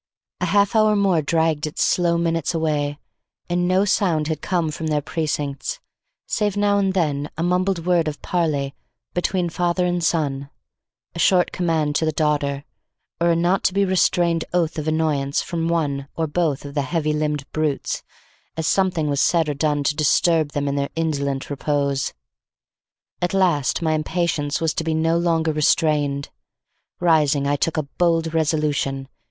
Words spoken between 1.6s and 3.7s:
its slow minutes away, and